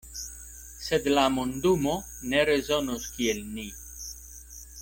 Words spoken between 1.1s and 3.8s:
la mondumo ne rezonos kiel ni.